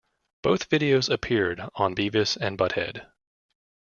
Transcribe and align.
Both 0.41 0.67
videos 0.71 1.11
appeared 1.13 1.59
on 1.75 1.93
"Beavis 1.93 2.35
and 2.35 2.57
Butthead". 2.57 3.05